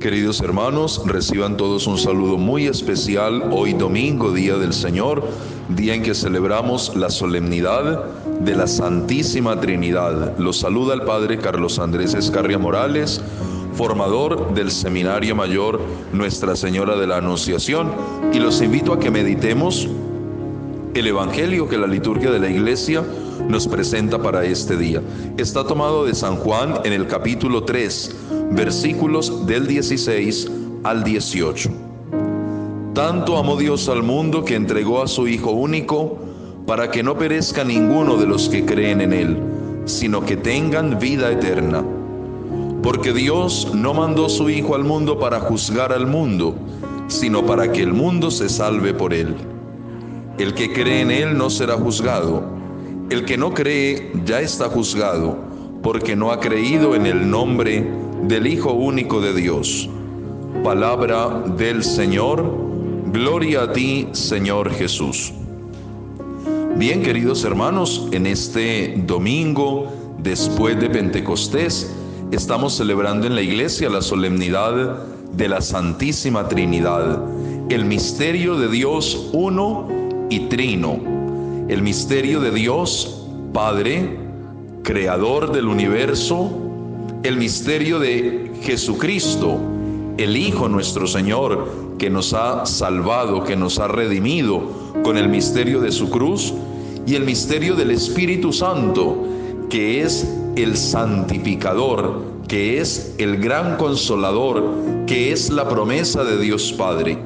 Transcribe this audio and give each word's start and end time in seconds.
Queridos 0.00 0.40
hermanos, 0.40 1.02
reciban 1.04 1.58
todos 1.58 1.86
un 1.86 1.98
saludo 1.98 2.38
muy 2.38 2.66
especial 2.66 3.50
hoy 3.52 3.74
domingo, 3.74 4.32
Día 4.32 4.56
del 4.56 4.72
Señor, 4.72 5.22
día 5.68 5.94
en 5.94 6.02
que 6.02 6.14
celebramos 6.14 6.96
la 6.96 7.10
solemnidad 7.10 8.06
de 8.40 8.56
la 8.56 8.66
Santísima 8.66 9.60
Trinidad. 9.60 10.38
Los 10.38 10.60
saluda 10.60 10.94
el 10.94 11.02
Padre 11.02 11.36
Carlos 11.36 11.78
Andrés 11.78 12.14
Escarria 12.14 12.58
Morales, 12.58 13.20
formador 13.74 14.54
del 14.54 14.70
Seminario 14.70 15.36
Mayor 15.36 15.82
Nuestra 16.14 16.56
Señora 16.56 16.96
de 16.96 17.06
la 17.06 17.18
Anunciación, 17.18 17.92
y 18.32 18.38
los 18.38 18.62
invito 18.62 18.94
a 18.94 18.98
que 18.98 19.10
meditemos 19.10 19.86
el 20.94 21.06
Evangelio 21.06 21.68
que 21.68 21.78
la 21.78 21.86
liturgia 21.86 22.30
de 22.30 22.40
la 22.40 22.50
Iglesia 22.50 23.04
nos 23.48 23.66
presenta 23.68 24.20
para 24.20 24.44
este 24.44 24.76
día. 24.76 25.02
Está 25.36 25.64
tomado 25.64 26.04
de 26.04 26.14
San 26.14 26.36
Juan 26.36 26.80
en 26.84 26.92
el 26.92 27.06
capítulo 27.06 27.64
3 27.64 28.16
versículos 28.50 29.46
del 29.46 29.66
16 29.66 30.50
al 30.82 31.04
18. 31.04 31.70
Tanto 32.94 33.36
amó 33.36 33.56
Dios 33.56 33.88
al 33.88 34.02
mundo 34.02 34.44
que 34.44 34.56
entregó 34.56 35.02
a 35.02 35.08
su 35.08 35.28
Hijo 35.28 35.52
único 35.52 36.18
para 36.66 36.90
que 36.90 37.02
no 37.02 37.16
perezca 37.16 37.64
ninguno 37.64 38.16
de 38.16 38.26
los 38.26 38.48
que 38.48 38.64
creen 38.64 39.00
en 39.00 39.12
Él, 39.12 39.38
sino 39.84 40.24
que 40.24 40.36
tengan 40.36 40.98
vida 40.98 41.30
eterna. 41.30 41.84
Porque 42.82 43.12
Dios 43.12 43.72
no 43.74 43.94
mandó 43.94 44.28
su 44.28 44.50
Hijo 44.50 44.74
al 44.74 44.84
mundo 44.84 45.18
para 45.18 45.40
juzgar 45.40 45.92
al 45.92 46.06
mundo, 46.06 46.54
sino 47.08 47.46
para 47.46 47.70
que 47.70 47.82
el 47.82 47.92
mundo 47.92 48.30
se 48.30 48.48
salve 48.48 48.92
por 48.92 49.14
Él. 49.14 49.36
El 50.40 50.54
que 50.54 50.72
cree 50.72 51.02
en 51.02 51.10
Él 51.10 51.36
no 51.36 51.50
será 51.50 51.74
juzgado. 51.74 52.42
El 53.10 53.26
que 53.26 53.36
no 53.36 53.52
cree 53.52 54.10
ya 54.24 54.40
está 54.40 54.70
juzgado, 54.70 55.36
porque 55.82 56.16
no 56.16 56.32
ha 56.32 56.40
creído 56.40 56.94
en 56.94 57.04
el 57.04 57.28
nombre 57.28 57.86
del 58.22 58.46
Hijo 58.46 58.72
único 58.72 59.20
de 59.20 59.34
Dios. 59.34 59.86
Palabra 60.64 61.44
del 61.58 61.84
Señor, 61.84 62.42
gloria 63.12 63.64
a 63.64 63.72
ti, 63.74 64.08
Señor 64.12 64.72
Jesús. 64.72 65.30
Bien, 66.74 67.02
queridos 67.02 67.44
hermanos, 67.44 68.08
en 68.10 68.24
este 68.24 68.94
domingo, 69.06 69.92
después 70.22 70.80
de 70.80 70.88
Pentecostés, 70.88 71.94
estamos 72.32 72.72
celebrando 72.72 73.26
en 73.26 73.34
la 73.34 73.42
iglesia 73.42 73.90
la 73.90 74.00
solemnidad 74.00 75.04
de 75.32 75.48
la 75.50 75.60
Santísima 75.60 76.48
Trinidad, 76.48 77.26
el 77.68 77.84
misterio 77.84 78.56
de 78.56 78.68
Dios 78.68 79.28
uno 79.34 79.99
y 80.30 80.40
trino, 80.48 80.98
el 81.68 81.82
misterio 81.82 82.40
de 82.40 82.52
Dios 82.52 83.26
Padre, 83.52 84.16
creador 84.82 85.52
del 85.52 85.66
universo, 85.66 86.50
el 87.22 87.36
misterio 87.36 87.98
de 87.98 88.52
Jesucristo, 88.62 89.58
el 90.16 90.36
Hijo 90.36 90.68
nuestro 90.68 91.06
Señor, 91.06 91.96
que 91.98 92.08
nos 92.08 92.32
ha 92.32 92.64
salvado, 92.64 93.44
que 93.44 93.56
nos 93.56 93.78
ha 93.78 93.88
redimido 93.88 94.62
con 95.02 95.18
el 95.18 95.28
misterio 95.28 95.80
de 95.80 95.92
su 95.92 96.08
cruz, 96.10 96.54
y 97.06 97.14
el 97.14 97.24
misterio 97.24 97.74
del 97.74 97.90
Espíritu 97.90 98.52
Santo, 98.52 99.26
que 99.68 100.02
es 100.02 100.32
el 100.56 100.76
santificador, 100.76 102.22
que 102.46 102.80
es 102.80 103.14
el 103.18 103.38
gran 103.38 103.76
consolador, 103.76 104.62
que 105.06 105.32
es 105.32 105.50
la 105.50 105.68
promesa 105.68 106.24
de 106.24 106.38
Dios 106.38 106.72
Padre. 106.72 107.18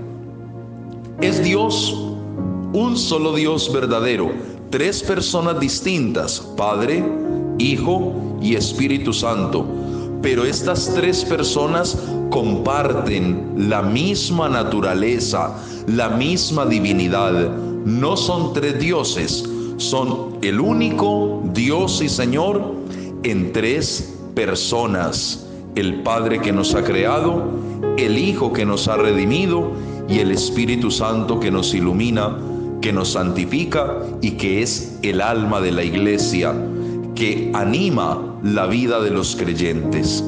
Es 1.20 1.42
Dios, 1.42 2.13
un 2.74 2.98
solo 2.98 3.34
Dios 3.34 3.72
verdadero, 3.72 4.30
tres 4.68 5.02
personas 5.02 5.58
distintas, 5.58 6.40
Padre, 6.56 7.02
Hijo 7.58 8.12
y 8.42 8.54
Espíritu 8.54 9.14
Santo 9.14 9.66
pero 10.24 10.46
estas 10.46 10.90
tres 10.94 11.22
personas 11.22 11.98
comparten 12.30 13.68
la 13.68 13.82
misma 13.82 14.48
naturaleza, 14.48 15.54
la 15.86 16.08
misma 16.08 16.64
divinidad. 16.64 17.54
No 17.84 18.16
son 18.16 18.54
tres 18.54 18.80
dioses, 18.80 19.44
son 19.76 20.38
el 20.40 20.60
único 20.60 21.42
Dios 21.52 22.00
y 22.00 22.08
Señor 22.08 22.74
en 23.22 23.52
tres 23.52 24.14
personas. 24.34 25.46
El 25.74 26.02
Padre 26.02 26.40
que 26.40 26.52
nos 26.52 26.74
ha 26.74 26.82
creado, 26.82 27.44
el 27.98 28.16
Hijo 28.16 28.50
que 28.50 28.64
nos 28.64 28.88
ha 28.88 28.96
redimido 28.96 29.72
y 30.08 30.20
el 30.20 30.30
Espíritu 30.30 30.90
Santo 30.90 31.38
que 31.38 31.50
nos 31.50 31.74
ilumina, 31.74 32.34
que 32.84 32.92
nos 32.92 33.12
santifica 33.12 33.96
y 34.20 34.32
que 34.32 34.60
es 34.60 34.98
el 35.00 35.22
alma 35.22 35.62
de 35.62 35.72
la 35.72 35.82
iglesia 35.82 36.54
que 37.14 37.50
anima 37.54 38.38
la 38.42 38.66
vida 38.66 39.00
de 39.00 39.08
los 39.08 39.36
creyentes. 39.36 40.22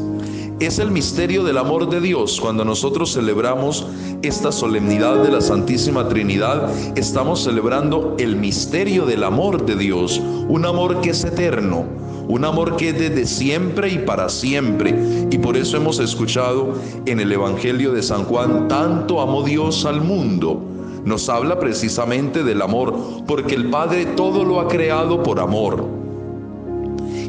Es 0.58 0.78
el 0.78 0.90
misterio 0.90 1.44
del 1.44 1.58
amor 1.58 1.90
de 1.90 2.00
Dios. 2.00 2.40
Cuando 2.40 2.64
nosotros 2.64 3.12
celebramos 3.12 3.86
esta 4.22 4.52
solemnidad 4.52 5.22
de 5.22 5.32
la 5.32 5.42
Santísima 5.42 6.08
Trinidad, 6.08 6.72
estamos 6.96 7.44
celebrando 7.44 8.16
el 8.18 8.36
misterio 8.36 9.04
del 9.04 9.24
amor 9.24 9.66
de 9.66 9.76
Dios, 9.76 10.18
un 10.48 10.64
amor 10.64 11.02
que 11.02 11.10
es 11.10 11.24
eterno, 11.24 11.84
un 12.26 12.46
amor 12.46 12.76
que 12.76 12.88
es 12.88 12.98
desde 12.98 13.26
siempre 13.26 13.90
y 13.90 13.98
para 13.98 14.30
siempre. 14.30 15.26
Y 15.30 15.36
por 15.36 15.58
eso 15.58 15.76
hemos 15.76 15.98
escuchado 15.98 16.72
en 17.04 17.20
el 17.20 17.30
Evangelio 17.30 17.92
de 17.92 18.02
San 18.02 18.24
Juan, 18.24 18.66
tanto 18.66 19.20
amó 19.20 19.42
Dios 19.42 19.84
al 19.84 20.00
mundo. 20.00 20.72
Nos 21.06 21.28
habla 21.30 21.58
precisamente 21.58 22.44
del 22.44 22.60
amor, 22.60 23.22
porque 23.26 23.54
el 23.54 23.70
Padre 23.70 24.04
todo 24.04 24.44
lo 24.44 24.60
ha 24.60 24.68
creado 24.68 25.22
por 25.22 25.40
amor 25.40 25.88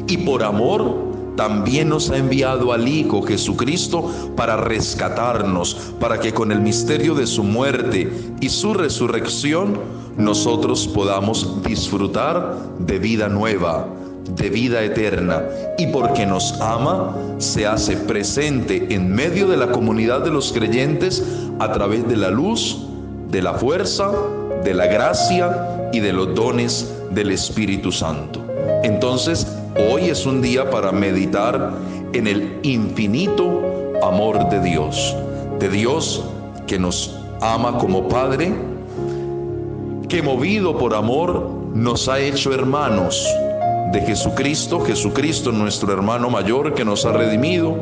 y 0.08 0.16
por 0.18 0.42
amor 0.42 1.08
también 1.36 1.90
nos 1.90 2.10
ha 2.10 2.16
enviado 2.16 2.72
al 2.72 2.88
Hijo 2.88 3.22
Jesucristo 3.22 4.10
para 4.34 4.56
rescatarnos, 4.56 5.92
para 6.00 6.18
que 6.18 6.34
con 6.34 6.50
el 6.50 6.60
misterio 6.60 7.14
de 7.14 7.28
su 7.28 7.44
muerte 7.44 8.10
y 8.40 8.48
su 8.48 8.74
resurrección 8.74 9.78
nosotros 10.16 10.88
podamos 10.88 11.62
disfrutar 11.62 12.56
de 12.80 12.98
vida 12.98 13.28
nueva, 13.28 13.86
de 14.34 14.50
vida 14.50 14.82
eterna. 14.82 15.44
Y 15.78 15.86
porque 15.86 16.26
nos 16.26 16.60
ama, 16.60 17.16
se 17.38 17.64
hace 17.64 17.96
presente 17.96 18.92
en 18.92 19.14
medio 19.14 19.46
de 19.46 19.56
la 19.56 19.70
comunidad 19.70 20.22
de 20.22 20.32
los 20.32 20.52
creyentes 20.52 21.22
a 21.60 21.70
través 21.70 22.08
de 22.08 22.16
la 22.16 22.30
luz, 22.30 22.87
de 23.30 23.42
la 23.42 23.54
fuerza, 23.54 24.10
de 24.64 24.74
la 24.74 24.86
gracia 24.86 25.90
y 25.92 26.00
de 26.00 26.12
los 26.12 26.34
dones 26.34 26.94
del 27.10 27.30
Espíritu 27.30 27.92
Santo. 27.92 28.40
Entonces, 28.82 29.46
hoy 29.90 30.10
es 30.10 30.26
un 30.26 30.40
día 30.40 30.70
para 30.70 30.92
meditar 30.92 31.72
en 32.12 32.26
el 32.26 32.58
infinito 32.62 33.62
amor 34.02 34.48
de 34.48 34.60
Dios, 34.60 35.14
de 35.58 35.68
Dios 35.68 36.24
que 36.66 36.78
nos 36.78 37.18
ama 37.40 37.78
como 37.78 38.08
Padre, 38.08 38.52
que 40.08 40.22
movido 40.22 40.76
por 40.78 40.94
amor 40.94 41.50
nos 41.74 42.08
ha 42.08 42.18
hecho 42.18 42.52
hermanos 42.52 43.26
de 43.92 44.00
Jesucristo, 44.00 44.80
Jesucristo 44.80 45.52
nuestro 45.52 45.92
hermano 45.92 46.28
mayor 46.30 46.74
que 46.74 46.84
nos 46.84 47.04
ha 47.04 47.12
redimido 47.12 47.76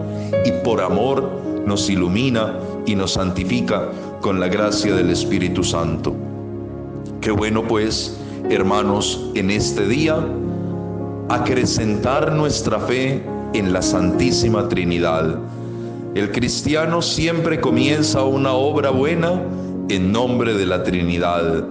y 0.45 0.53
por 0.67 0.81
amor 0.81 1.31
nos 1.65 1.89
ilumina 1.89 2.59
y 2.87 2.97
nos 2.97 3.13
santifica 3.13 3.89
con 4.21 4.41
la 4.41 4.49
gracia 4.49 4.97
del 4.97 5.11
Espíritu 5.11 5.63
Santo. 5.63 6.13
Qué 7.21 7.31
bueno 7.31 7.63
pues, 7.63 8.19
hermanos, 8.51 9.31
en 9.37 9.53
este 9.53 9.87
día 9.87 10.17
acrecentar 11.29 12.33
nuestra 12.33 12.81
fe 12.81 13.23
en 13.55 13.73
la 13.73 13.81
Santísima 13.81 14.69
Trinidad. 14.69 15.39
El 16.17 16.33
cristiano 16.33 17.01
siempre 17.01 17.61
comienza 17.61 18.25
una 18.25 18.51
obra 18.51 18.91
buena 18.91 19.41
en 19.89 20.11
nombre 20.11 20.55
de 20.55 20.67
la 20.67 20.83
Trinidad, 20.83 21.65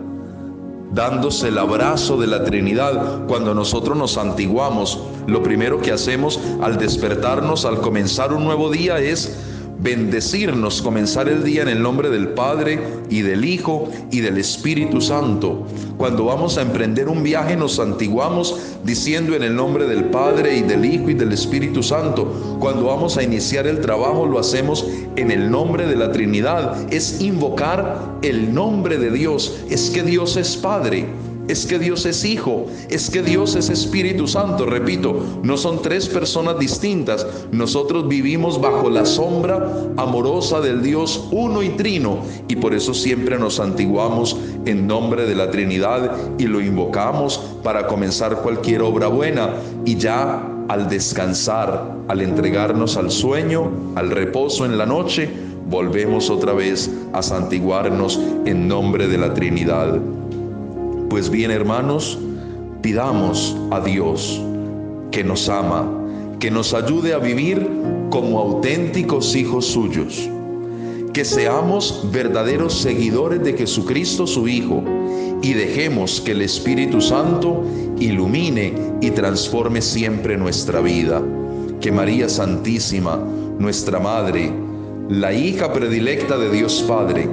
dándose 0.96 1.50
el 1.50 1.58
abrazo 1.58 2.18
de 2.18 2.26
la 2.26 2.44
Trinidad. 2.46 3.26
Cuando 3.28 3.54
nosotros 3.54 3.98
nos 3.98 4.18
antiguamos, 4.18 5.00
lo 5.28 5.44
primero 5.44 5.82
que 5.82 5.92
hacemos 5.92 6.40
al 6.62 6.78
despertarnos, 6.78 7.66
al 7.66 7.82
comenzar 7.82 8.32
un 8.32 8.46
nuevo 8.46 8.72
día, 8.72 8.98
es 9.00 9.38
bendecirnos, 9.86 10.82
comenzar 10.82 11.30
el 11.30 11.44
día 11.44 11.62
en 11.62 11.70
el 11.70 11.80
nombre 11.80 12.10
del 12.10 12.30
Padre 12.30 12.80
y 13.08 13.22
del 13.22 13.46
Hijo 13.46 13.88
y 14.12 14.20
del 14.20 14.40
Espíritu 14.40 15.00
Santo. 15.00 15.68
Cuando 15.98 16.26
vamos 16.26 16.58
a 16.58 16.64
emprender 16.64 17.08
un 17.08 17.22
viaje 17.22 17.56
nos 17.56 17.76
santiguamos 17.76 18.60
diciendo 18.84 19.36
en 19.36 19.44
el 19.44 19.56
nombre 19.56 19.86
del 19.86 20.06
Padre 20.06 20.58
y 20.58 20.64
del 20.64 20.84
Hijo 20.86 21.12
y 21.12 21.14
del 21.14 21.32
Espíritu 21.32 21.84
Santo. 21.84 22.58
Cuando 22.60 22.86
vamos 22.86 23.16
a 23.18 23.24
iniciar 23.24 23.68
el 23.68 23.80
trabajo 23.80 24.26
lo 24.26 24.40
hacemos 24.40 24.88
en 25.18 25.30
el 25.30 25.52
nombre 25.52 25.86
de 25.86 25.96
la 25.96 26.12
Trinidad. 26.12 26.92
Es 26.92 27.22
invocar 27.22 28.18
el 28.24 28.56
nombre 28.56 28.98
de 28.98 29.12
Dios. 29.12 29.64
Es 29.70 29.92
que 29.92 30.02
Dios 30.02 30.36
es 30.36 30.58
Padre 30.58 31.06
es 31.48 31.66
que 31.66 31.80
Dios 31.80 32.06
es 32.06 32.26
Hijo, 32.26 32.68
es 32.90 33.10
que 33.10 33.22
Dios 33.22 33.56
es 33.56 33.70
Espíritu 33.70 34.28
Santo. 34.28 34.66
Repito, 34.66 35.40
no 35.44 35.58
son 35.58 35.82
tres 35.82 36.08
personas 36.08 36.58
distintas. 36.60 37.26
Nosotros 37.52 38.08
vivimos 38.08 38.60
bajo 38.60 38.90
la 38.90 39.06
sombra 39.06 39.72
amorosa 39.98 40.62
del 40.62 40.82
Dios 40.82 41.28
uno 41.32 41.62
y 41.64 41.70
trino 41.70 42.20
y 42.48 42.56
por 42.56 42.74
eso 42.74 42.94
siempre 42.94 43.38
nos 43.38 43.60
antiguamos 43.60 44.38
en 44.66 44.88
nombre 44.88 45.26
de 45.26 45.36
la 45.36 45.52
Trinidad 45.52 46.16
y 46.38 46.46
lo 46.46 46.62
invocamos 46.62 47.40
para 47.64 47.88
comenzar 47.88 48.42
cualquier 48.42 48.82
obra 48.82 49.08
buena 49.08 49.54
y 49.86 49.98
ya 49.98 50.52
al 50.68 50.90
descansar, 50.90 51.96
al 52.08 52.22
entregarnos 52.22 52.98
al 52.98 53.12
sueño, 53.12 53.70
al 53.96 54.10
reposo 54.10 54.66
en 54.66 54.78
la 54.78 54.86
noche, 54.86 55.30
volvemos 55.70 56.30
otra 56.30 56.54
vez 56.54 56.90
a 57.14 57.22
santiguarnos 57.22 58.20
en 58.46 58.68
nombre 58.68 59.08
de 59.08 59.18
la 59.18 59.34
Trinidad. 59.34 60.00
Pues 61.16 61.30
bien, 61.30 61.50
hermanos, 61.50 62.20
pidamos 62.82 63.56
a 63.72 63.80
Dios 63.80 64.42
que 65.14 65.24
nos 65.24 65.48
ama, 65.48 65.90
que 66.42 66.52
nos 66.52 66.74
ayude 66.74 67.14
a 67.14 67.20
vivir 67.20 67.66
como 68.10 68.38
auténticos 68.38 69.34
hijos 69.34 69.66
suyos, 69.66 70.30
que 71.14 71.24
seamos 71.24 72.06
verdaderos 72.12 72.74
seguidores 72.82 73.42
de 73.46 73.54
Jesucristo 73.54 74.28
su 74.28 74.50
Hijo 74.50 74.84
y 75.42 75.54
dejemos 75.54 76.20
que 76.20 76.32
el 76.32 76.42
Espíritu 76.42 77.00
Santo 77.00 77.64
ilumine 77.98 78.74
y 79.00 79.12
transforme 79.12 79.82
siempre 79.82 80.36
nuestra 80.36 80.82
vida. 80.82 81.24
Que 81.80 81.94
María 81.94 82.28
Santísima, 82.28 83.24
nuestra 83.58 84.02
Madre, 84.02 84.52
la 85.08 85.32
hija 85.32 85.72
predilecta 85.72 86.38
de 86.38 86.52
Dios 86.52 86.84
Padre, 86.86 87.30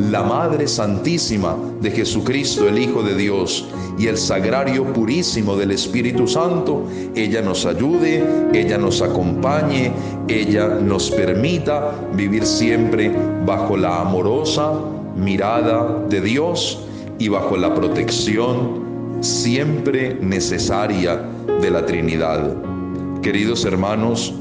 la 0.00 0.22
Madre 0.22 0.66
Santísima 0.66 1.56
de 1.80 1.90
Jesucristo, 1.90 2.66
el 2.68 2.78
Hijo 2.78 3.02
de 3.02 3.14
Dios, 3.14 3.68
y 3.98 4.06
el 4.06 4.16
Sagrario 4.16 4.90
Purísimo 4.94 5.56
del 5.56 5.72
Espíritu 5.72 6.26
Santo, 6.26 6.84
ella 7.14 7.42
nos 7.42 7.66
ayude, 7.66 8.24
ella 8.54 8.78
nos 8.78 9.02
acompañe, 9.02 9.92
ella 10.26 10.68
nos 10.68 11.10
permita 11.10 11.92
vivir 12.14 12.46
siempre 12.46 13.14
bajo 13.44 13.76
la 13.76 14.00
amorosa 14.00 14.72
mirada 15.16 16.02
de 16.08 16.22
Dios 16.22 16.80
y 17.18 17.28
bajo 17.28 17.58
la 17.58 17.74
protección 17.74 19.20
siempre 19.20 20.16
necesaria 20.22 21.22
de 21.60 21.70
la 21.70 21.84
Trinidad. 21.84 22.56
Queridos 23.20 23.66
hermanos, 23.66 24.32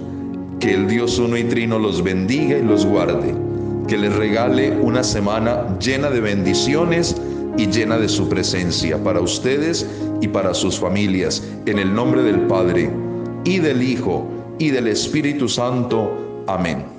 que 0.61 0.73
el 0.73 0.87
Dios 0.87 1.19
uno 1.19 1.37
y 1.37 1.43
trino 1.43 1.77
los 1.79 2.01
bendiga 2.01 2.57
y 2.57 2.63
los 2.63 2.85
guarde, 2.85 3.48
que 3.89 3.97
les 3.97 4.15
regale 4.15 4.71
una 4.71 5.03
semana 5.03 5.77
llena 5.79 6.11
de 6.11 6.21
bendiciones 6.21 7.15
y 7.57 7.67
llena 7.67 7.97
de 7.97 8.07
su 8.07 8.29
presencia 8.29 9.03
para 9.03 9.19
ustedes 9.19 9.85
y 10.21 10.27
para 10.27 10.53
sus 10.53 10.79
familias, 10.79 11.43
en 11.65 11.79
el 11.79 11.93
nombre 11.93 12.21
del 12.21 12.41
Padre 12.41 12.91
y 13.43 13.57
del 13.57 13.81
Hijo 13.81 14.27
y 14.59 14.69
del 14.69 14.87
Espíritu 14.87 15.49
Santo. 15.49 16.43
Amén. 16.47 16.98